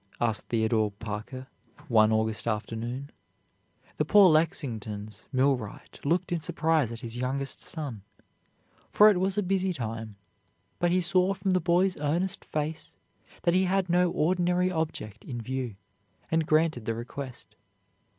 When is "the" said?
3.97-4.03, 11.53-11.61, 16.85-16.95